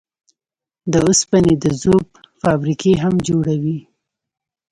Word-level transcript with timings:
د 0.91 0.93
اوسپنې 1.05 1.53
د 1.63 1.65
ذوب 1.81 2.07
فابريکې 2.41 2.93
هم 3.03 3.15
جوړوي. 3.27 3.79